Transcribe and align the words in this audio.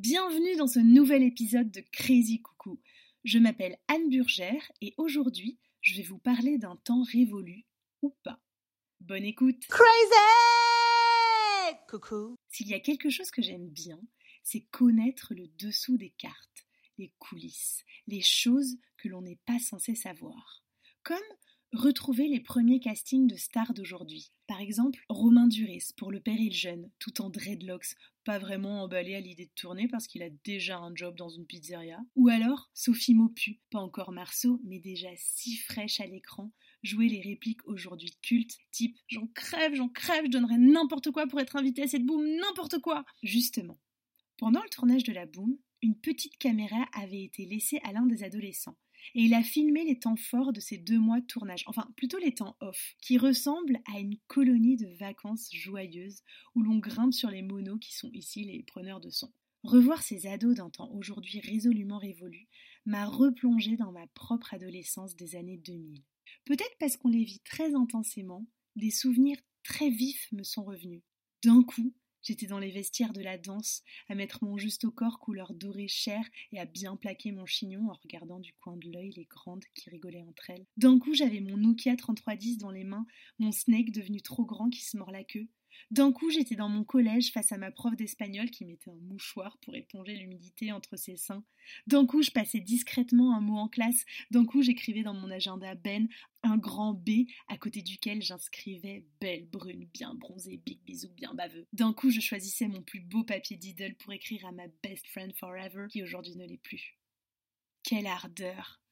Bienvenue 0.00 0.54
dans 0.54 0.68
ce 0.68 0.78
nouvel 0.78 1.24
épisode 1.24 1.72
de 1.72 1.80
Crazy 1.90 2.40
Coucou. 2.40 2.80
Je 3.24 3.40
m'appelle 3.40 3.76
Anne 3.88 4.08
Burgère 4.08 4.70
et 4.80 4.94
aujourd'hui, 4.96 5.58
je 5.80 5.96
vais 5.96 6.04
vous 6.04 6.20
parler 6.20 6.56
d'un 6.56 6.76
temps 6.76 7.02
révolu 7.02 7.66
ou 8.02 8.14
pas. 8.22 8.38
Bonne 9.00 9.24
écoute. 9.24 9.66
Crazy 9.66 9.82
Coucou. 11.88 12.36
S'il 12.48 12.68
y 12.68 12.74
a 12.74 12.78
quelque 12.78 13.10
chose 13.10 13.32
que 13.32 13.42
j'aime 13.42 13.68
bien, 13.70 14.00
c'est 14.44 14.60
connaître 14.70 15.34
le 15.34 15.48
dessous 15.58 15.98
des 15.98 16.10
cartes, 16.10 16.68
les 16.96 17.12
coulisses, 17.18 17.82
les 18.06 18.22
choses 18.22 18.76
que 18.98 19.08
l'on 19.08 19.22
n'est 19.22 19.40
pas 19.46 19.58
censé 19.58 19.96
savoir. 19.96 20.62
Comme 21.02 21.18
Retrouvez 21.74 22.28
les 22.28 22.40
premiers 22.40 22.80
castings 22.80 23.26
de 23.26 23.36
stars 23.36 23.74
d'aujourd'hui. 23.74 24.32
Par 24.46 24.58
exemple, 24.58 25.04
Romain 25.10 25.46
Duris 25.46 25.90
pour 25.98 26.10
Le 26.10 26.18
Péril 26.18 26.54
Jeune, 26.54 26.90
tout 26.98 27.20
en 27.20 27.28
dreadlocks, 27.28 27.94
pas 28.24 28.38
vraiment 28.38 28.84
emballé 28.84 29.14
à 29.14 29.20
l'idée 29.20 29.44
de 29.44 29.52
tourner 29.54 29.86
parce 29.86 30.06
qu'il 30.06 30.22
a 30.22 30.30
déjà 30.44 30.78
un 30.78 30.94
job 30.94 31.14
dans 31.14 31.28
une 31.28 31.44
pizzeria. 31.44 32.00
Ou 32.16 32.30
alors 32.30 32.70
Sophie 32.72 33.12
Maupu, 33.12 33.60
pas 33.70 33.80
encore 33.80 34.12
Marceau, 34.12 34.62
mais 34.64 34.80
déjà 34.80 35.10
si 35.16 35.56
fraîche 35.56 36.00
à 36.00 36.06
l'écran, 36.06 36.52
jouer 36.82 37.06
les 37.06 37.20
répliques 37.20 37.66
aujourd'hui 37.66 38.16
cultes, 38.22 38.56
type 38.70 38.96
J'en 39.06 39.26
crève, 39.26 39.74
j'en 39.74 39.90
crève, 39.90 40.24
je 40.24 40.30
donnerais 40.30 40.56
n'importe 40.56 41.10
quoi 41.10 41.26
pour 41.26 41.38
être 41.38 41.56
invité 41.56 41.82
à 41.82 41.88
cette 41.88 42.06
boum, 42.06 42.26
n'importe 42.26 42.78
quoi 42.78 43.04
Justement, 43.22 43.78
pendant 44.38 44.62
le 44.62 44.70
tournage 44.70 45.04
de 45.04 45.12
la 45.12 45.26
boum, 45.26 45.58
une 45.82 46.00
petite 46.00 46.38
caméra 46.38 46.88
avait 46.94 47.24
été 47.24 47.44
laissée 47.44 47.78
à 47.84 47.92
l'un 47.92 48.06
des 48.06 48.24
adolescents 48.24 48.78
et 49.14 49.22
il 49.22 49.34
a 49.34 49.42
filmé 49.42 49.84
les 49.84 49.98
temps 49.98 50.16
forts 50.16 50.52
de 50.52 50.60
ces 50.60 50.78
deux 50.78 50.98
mois 50.98 51.20
de 51.20 51.26
tournage, 51.26 51.64
enfin 51.66 51.88
plutôt 51.96 52.18
les 52.18 52.34
temps 52.34 52.56
off, 52.60 52.94
qui 53.00 53.18
ressemblent 53.18 53.80
à 53.92 53.98
une 53.98 54.18
colonie 54.26 54.76
de 54.76 54.88
vacances 54.98 55.48
joyeuses 55.52 56.22
où 56.54 56.62
l'on 56.62 56.78
grimpe 56.78 57.14
sur 57.14 57.30
les 57.30 57.42
monos 57.42 57.78
qui 57.78 57.94
sont 57.94 58.10
ici 58.12 58.44
les 58.44 58.62
preneurs 58.62 59.00
de 59.00 59.10
son. 59.10 59.32
Revoir 59.64 60.02
ces 60.02 60.26
ados 60.26 60.54
d'un 60.54 60.70
temps 60.70 60.90
aujourd'hui 60.92 61.40
résolument 61.40 61.98
révolu 61.98 62.48
m'a 62.86 63.06
replongé 63.06 63.76
dans 63.76 63.92
ma 63.92 64.06
propre 64.08 64.54
adolescence 64.54 65.16
des 65.16 65.36
années 65.36 65.58
2000. 65.58 66.02
Peut-être 66.44 66.76
parce 66.78 66.96
qu'on 66.96 67.08
les 67.08 67.24
vit 67.24 67.40
très 67.40 67.74
intensément, 67.74 68.46
des 68.76 68.90
souvenirs 68.90 69.38
très 69.64 69.90
vifs 69.90 70.30
me 70.32 70.42
sont 70.42 70.64
revenus. 70.64 71.02
D'un 71.44 71.62
coup, 71.62 71.92
J'étais 72.28 72.46
dans 72.46 72.58
les 72.58 72.70
vestiaires 72.70 73.14
de 73.14 73.22
la 73.22 73.38
danse, 73.38 73.82
à 74.10 74.14
mettre 74.14 74.44
mon 74.44 74.58
juste 74.58 74.84
au 74.84 74.90
corps 74.90 75.18
couleur 75.18 75.54
dorée 75.54 75.88
chair 75.88 76.22
et 76.52 76.60
à 76.60 76.66
bien 76.66 76.94
plaquer 76.94 77.32
mon 77.32 77.46
chignon 77.46 77.88
en 77.88 77.94
regardant 77.94 78.38
du 78.38 78.52
coin 78.52 78.76
de 78.76 78.86
l'œil 78.92 79.14
les 79.16 79.24
grandes 79.24 79.64
qui 79.74 79.88
rigolaient 79.88 80.26
entre 80.28 80.50
elles. 80.50 80.66
D'un 80.76 80.98
coup, 80.98 81.14
j'avais 81.14 81.40
mon 81.40 81.56
Nokia 81.56 81.96
3310 81.96 82.58
dans 82.58 82.70
les 82.70 82.84
mains, 82.84 83.06
mon 83.38 83.50
Snake 83.50 83.92
devenu 83.92 84.20
trop 84.20 84.44
grand 84.44 84.68
qui 84.68 84.82
se 84.82 84.98
mord 84.98 85.10
la 85.10 85.24
queue, 85.24 85.48
d'un 85.90 86.12
coup, 86.12 86.30
j'étais 86.30 86.54
dans 86.54 86.68
mon 86.68 86.84
collège 86.84 87.32
face 87.32 87.52
à 87.52 87.58
ma 87.58 87.70
prof 87.70 87.96
d'espagnol 87.96 88.50
qui 88.50 88.64
mettait 88.64 88.90
un 88.90 88.96
mouchoir 88.96 89.56
pour 89.58 89.74
éponger 89.74 90.16
l'humidité 90.16 90.70
entre 90.72 90.96
ses 90.96 91.16
seins. 91.16 91.44
D'un 91.86 92.06
coup, 92.06 92.22
je 92.22 92.30
passais 92.30 92.60
discrètement 92.60 93.34
un 93.34 93.40
mot 93.40 93.56
en 93.56 93.68
classe. 93.68 94.04
D'un 94.30 94.44
coup, 94.44 94.62
j'écrivais 94.62 95.02
dans 95.02 95.14
mon 95.14 95.30
agenda 95.30 95.74
Ben 95.74 96.08
un 96.42 96.56
grand 96.56 96.94
B 96.94 97.26
à 97.48 97.56
côté 97.56 97.82
duquel 97.82 98.22
j'inscrivais 98.22 99.04
belle 99.20 99.46
brune, 99.46 99.88
bien 99.92 100.14
bronzée, 100.14 100.60
big 100.64 100.80
bisou, 100.84 101.08
bien 101.14 101.34
baveux. 101.34 101.66
D'un 101.72 101.92
coup, 101.92 102.10
je 102.10 102.20
choisissais 102.20 102.68
mon 102.68 102.82
plus 102.82 103.00
beau 103.00 103.24
papier 103.24 103.56
d'idylle 103.56 103.96
pour 103.96 104.12
écrire 104.12 104.46
à 104.46 104.52
ma 104.52 104.68
best 104.82 105.06
friend 105.08 105.34
forever 105.36 105.86
qui 105.90 106.02
aujourd'hui 106.02 106.36
ne 106.36 106.46
l'est 106.46 106.62
plus. 106.62 106.98
Quelle 107.82 108.06
ardeur! 108.06 108.82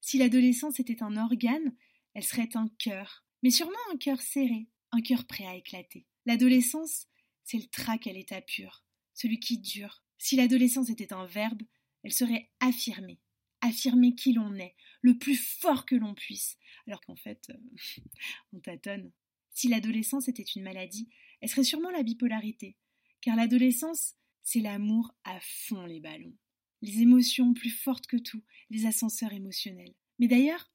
Si 0.00 0.18
l'adolescence 0.18 0.80
était 0.80 1.02
un 1.02 1.16
organe, 1.16 1.74
elle 2.14 2.24
serait 2.24 2.56
un 2.56 2.68
cœur, 2.78 3.24
mais 3.42 3.50
sûrement 3.50 3.72
un 3.92 3.96
cœur 3.96 4.20
serré, 4.20 4.66
un 4.90 5.00
cœur 5.00 5.24
prêt 5.24 5.46
à 5.46 5.54
éclater. 5.54 6.06
L'adolescence, 6.26 7.08
c'est 7.44 7.58
le 7.58 7.66
trac 7.66 8.06
à 8.06 8.12
l'état 8.12 8.40
pur, 8.40 8.84
celui 9.14 9.40
qui 9.40 9.58
dure. 9.58 10.04
Si 10.18 10.36
l'adolescence 10.36 10.90
était 10.90 11.12
un 11.12 11.26
verbe, 11.26 11.62
elle 12.02 12.12
serait 12.12 12.50
affirmée, 12.60 13.20
affirmer 13.60 14.14
qui 14.14 14.32
l'on 14.32 14.54
est, 14.54 14.74
le 15.00 15.18
plus 15.18 15.36
fort 15.36 15.84
que 15.86 15.94
l'on 15.94 16.14
puisse, 16.14 16.56
alors 16.86 17.00
qu'en 17.00 17.16
fait, 17.16 17.50
euh, 17.50 18.02
on 18.52 18.60
tâtonne. 18.60 19.12
Si 19.50 19.68
l'adolescence 19.68 20.28
était 20.28 20.42
une 20.42 20.62
maladie, 20.62 21.08
elle 21.40 21.48
serait 21.48 21.64
sûrement 21.64 21.90
la 21.90 22.02
bipolarité, 22.02 22.76
car 23.20 23.36
l'adolescence, 23.36 24.14
c'est 24.42 24.60
l'amour 24.60 25.14
à 25.24 25.38
fond 25.40 25.86
les 25.86 26.00
ballons, 26.00 26.36
les 26.80 27.00
émotions 27.00 27.52
plus 27.54 27.70
fortes 27.70 28.06
que 28.06 28.16
tout, 28.16 28.42
les 28.70 28.86
ascenseurs 28.86 29.32
émotionnels. 29.32 29.94
Mais 30.18 30.28
d'ailleurs, 30.28 30.70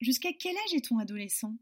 jusqu'à 0.00 0.32
quel 0.32 0.56
âge 0.56 0.74
est-on 0.74 0.98
adolescent? 0.98 1.56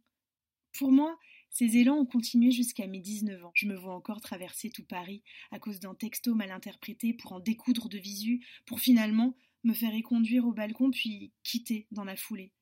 Pour 0.73 0.91
moi, 0.91 1.19
ces 1.53 1.77
élans 1.77 1.99
ont 1.99 2.07
continué 2.07 2.51
jusqu'à 2.51 2.87
mes 2.87 3.01
19 3.01 3.45
ans. 3.45 3.53
Je 3.55 3.67
me 3.67 3.77
vois 3.77 3.95
encore 3.95 4.23
traverser 4.23 4.71
tout 4.71 4.85
Paris 4.85 5.23
à 5.51 5.59
cause 5.59 5.81
d'un 5.81 5.95
texto 5.95 6.35
mal 6.35 6.51
interprété 6.51 7.13
pour 7.13 7.33
en 7.33 7.41
découdre 7.41 7.91
de 7.91 7.99
visu, 7.99 8.45
pour 8.65 8.81
finalement 8.81 9.37
me 9.63 9.75
faire 9.75 9.95
éconduire 9.95 10.47
au 10.47 10.53
balcon 10.53 10.91
puis 10.91 11.33
quitter 11.43 11.87
dans 11.91 12.05
la 12.05 12.17
foulée. 12.17 12.53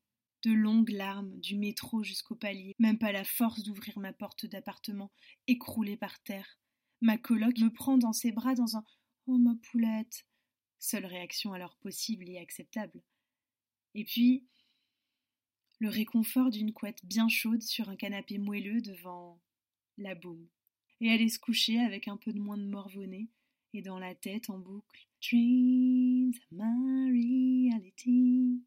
De 0.42 0.52
longues 0.52 0.90
larmes, 0.90 1.38
du 1.38 1.56
métro 1.56 2.02
jusqu'au 2.02 2.34
palier, 2.34 2.74
même 2.78 2.98
pas 2.98 3.12
la 3.12 3.24
force 3.24 3.62
d'ouvrir 3.62 3.98
ma 4.00 4.12
porte 4.12 4.46
d'appartement, 4.46 5.12
écroulée 5.46 5.96
par 5.96 6.20
terre. 6.24 6.58
Ma 7.00 7.16
coloc 7.16 7.58
me 7.58 7.72
prend 7.72 7.96
dans 7.96 8.12
ses 8.12 8.32
bras 8.32 8.54
dans 8.54 8.76
un 8.76 8.84
Oh 9.26 9.38
ma 9.38 9.54
poulette 9.70 10.26
Seule 10.80 11.06
réaction 11.06 11.52
alors 11.52 11.76
possible 11.76 12.28
et 12.28 12.38
acceptable. 12.38 13.02
Et 13.94 14.04
puis, 14.04 14.46
le 15.80 15.88
réconfort 15.88 16.50
d'une 16.50 16.72
couette 16.72 17.04
bien 17.04 17.28
chaude 17.28 17.62
sur 17.62 17.88
un 17.88 17.96
canapé 17.96 18.38
moelleux 18.38 18.82
devant 18.82 19.40
la 19.98 20.14
boum. 20.14 20.46
Et 21.00 21.10
aller 21.10 21.30
se 21.30 21.38
coucher 21.38 21.80
avec 21.80 22.06
un 22.06 22.18
peu 22.18 22.32
de 22.32 22.38
moins 22.38 22.58
de 22.58 22.66
morvonnée 22.66 23.28
et 23.72 23.80
dans 23.80 23.98
la 23.98 24.14
tête 24.14 24.50
en 24.50 24.58
boucle. 24.58 25.08
Dreams 25.22 26.34
my 26.52 27.70
reality. 27.72 28.60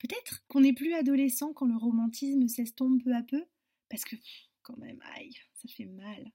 Peut-être 0.00 0.44
qu'on 0.48 0.60
n'est 0.60 0.72
plus 0.72 0.94
adolescent 0.94 1.52
quand 1.52 1.66
le 1.66 1.76
romantisme 1.76 2.48
s'estompe 2.48 3.02
peu 3.02 3.14
à 3.14 3.22
peu, 3.22 3.44
parce 3.88 4.04
que 4.04 4.16
quand 4.62 4.76
même, 4.76 5.00
aïe, 5.16 5.34
ça 5.54 5.68
fait 5.68 5.86
mal. 5.86 6.32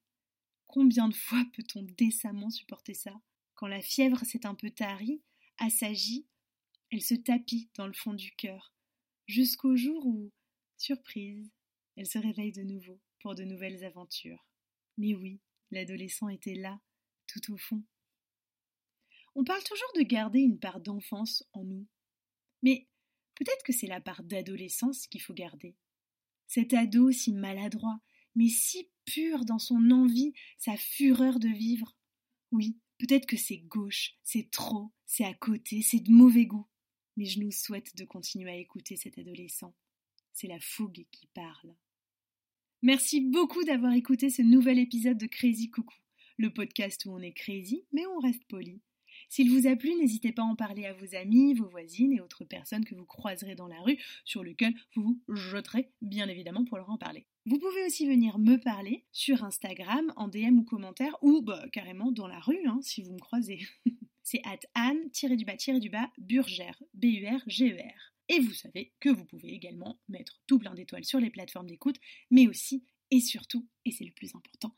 Combien 0.68 1.08
de 1.08 1.14
fois 1.14 1.44
peut-on 1.54 1.84
décemment 1.84 2.50
supporter 2.50 2.94
ça? 2.94 3.14
Quand 3.56 3.68
la 3.68 3.82
fièvre 3.82 4.24
s'est 4.26 4.46
un 4.46 4.56
peu 4.56 4.70
tarie, 4.70 5.22
assagie, 5.58 6.28
elle 6.92 7.02
se 7.02 7.16
tapit 7.16 7.70
dans 7.76 7.88
le 7.88 7.94
fond 7.94 8.14
du 8.14 8.32
cœur, 8.36 8.74
jusqu'au 9.28 9.76
jour 9.76 10.06
où, 10.06 10.32
surprise, 10.78 11.52
elle 11.96 12.06
se 12.06 12.20
réveille 12.20 12.52
de 12.52 12.64
nouveau 12.64 13.00
pour 13.20 13.34
de 13.36 13.44
nouvelles 13.44 13.84
aventures. 13.84 14.46
Mais 14.98 15.16
oui, 15.16 15.42
l'adolescent 15.72 16.30
était 16.30 16.56
là, 16.56 16.80
tout 17.28 17.54
au 17.54 17.58
fond. 17.58 17.84
On 19.36 19.44
parle 19.44 19.64
toujours 19.64 19.92
de 19.96 20.02
garder 20.02 20.40
une 20.40 20.58
part 20.58 20.80
d'enfance 20.80 21.44
en 21.54 21.64
nous. 21.64 21.86
Mais 22.64 22.88
peut-être 23.36 23.64
que 23.64 23.72
c'est 23.72 23.88
la 23.88 24.02
part 24.02 24.24
d'adolescence 24.24 25.06
qu'il 25.06 25.22
faut 25.22 25.34
garder. 25.36 25.76
Cet 26.48 26.74
ado 26.74 27.12
si 27.12 27.34
maladroit, 27.34 28.00
mais 28.36 28.50
si 28.50 28.90
pur 29.06 29.46
dans 29.46 29.60
son 29.60 29.92
envie, 29.92 30.34
sa 30.58 30.76
fureur 30.76 31.40
de 31.40 31.50
vivre. 31.50 31.96
Oui, 32.52 32.80
peut-être 32.98 33.28
que 33.28 33.38
c'est 33.38 33.60
gauche, 33.60 34.16
c'est 34.24 34.50
trop, 34.50 34.92
c'est 35.06 35.26
à 35.26 35.34
côté, 35.34 35.82
c'est 35.82 36.00
de 36.00 36.12
mauvais 36.12 36.46
goût. 36.46 36.68
Mais 37.16 37.26
je 37.26 37.40
nous 37.40 37.52
souhaite 37.52 37.96
de 37.96 38.06
continuer 38.06 38.50
à 38.50 38.58
écouter 38.58 38.96
cet 38.96 39.18
adolescent. 39.18 39.76
C'est 40.34 40.48
la 40.48 40.60
fougue 40.60 41.06
qui 41.12 41.28
parle. 41.28 41.76
Merci 42.82 43.22
beaucoup 43.22 43.64
d'avoir 43.64 43.94
écouté 43.94 44.30
ce 44.30 44.42
nouvel 44.42 44.78
épisode 44.80 45.18
de 45.18 45.26
Crazy 45.26 45.70
Coucou 45.70 45.96
le 46.38 46.54
podcast 46.54 47.06
où 47.06 47.12
on 47.12 47.20
est 47.20 47.34
crazy, 47.34 47.86
mais 47.92 48.06
on 48.06 48.20
reste 48.20 48.46
poli. 48.46 48.82
S'il 49.30 49.52
vous 49.52 49.68
a 49.68 49.76
plu, 49.76 49.94
n'hésitez 49.96 50.32
pas 50.32 50.44
à 50.44 50.46
en 50.46 50.56
parler 50.56 50.86
à 50.86 50.94
vos 50.94 51.16
amis, 51.16 51.54
vos 51.54 51.68
voisines 51.68 52.14
et 52.14 52.22
autres 52.22 52.46
personnes 52.46 52.86
que 52.86 52.96
vous 52.96 53.06
croiserez 53.06 53.56
dans 53.56 53.68
la 53.68 53.82
rue, 53.82 53.98
sur 54.24 54.44
lesquelles 54.44 54.76
vous 54.96 55.20
vous 55.28 55.36
jeterez 55.36 55.92
bien 56.02 56.28
évidemment 56.28 56.64
pour 56.66 56.78
leur 56.78 56.90
en 56.90 56.98
parler. 56.98 57.26
Vous 57.46 57.60
pouvez 57.60 57.86
aussi 57.86 58.08
venir 58.08 58.38
me 58.40 58.58
parler 58.58 59.06
sur 59.12 59.44
Instagram, 59.44 60.14
en 60.16 60.28
DM 60.28 60.60
ou 60.60 60.64
commentaire, 60.64 61.16
ou 61.22 61.42
bah, 61.42 61.66
carrément 61.72 62.12
dans 62.12 62.28
la 62.28 62.40
rue, 62.40 62.66
hein, 62.68 62.80
si 62.82 63.02
vous 63.02 63.14
me 63.14 63.20
croisez. 63.20 63.60
C'est 64.24 64.42
at 64.44 64.60
Anne-du-bas-du-bas 64.76 66.12
Burgère, 66.18 66.82
B-U-R-G-E-R. 66.94 68.14
Et 68.30 68.40
vous 68.40 68.54
savez 68.54 68.94
que 69.00 69.10
vous 69.10 69.24
pouvez 69.24 69.54
également 69.54 70.02
mettre 70.10 70.42
tout 70.48 70.60
plein 70.60 70.74
d'étoiles 70.74 71.06
sur 71.06 71.20
les 71.20 71.30
plateformes 71.30 71.68
d'écoute, 71.68 71.96
mais 72.30 72.48
aussi 72.48 72.84
et 73.10 73.22
surtout, 73.22 73.66
et 73.86 73.92
c'est 73.92 74.04
le 74.04 74.12
plus 74.12 74.36
important, 74.36 74.76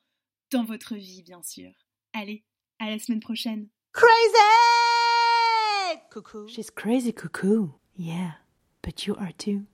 dans 0.51 0.63
votre 0.63 0.96
vie, 0.96 1.24
bien 1.24 1.42
sûr. 1.44 1.72
Allez, 2.13 2.44
à 2.80 2.90
la 2.90 3.00
semaine 3.00 3.19
prochaine. 3.19 3.68
Crazy! 3.92 4.10
Coucou. 6.12 6.48
She's 6.48 6.69
crazy 6.72 7.12
cuckoo. 7.13 7.74
Yeah, 7.96 8.31
but 8.81 9.06
you 9.06 9.16
are 9.16 9.31
too. 9.38 9.66